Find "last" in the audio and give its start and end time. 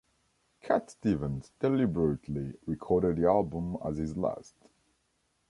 4.17-4.55